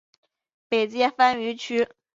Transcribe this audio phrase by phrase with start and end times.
[0.67, 1.87] 北接番禺区。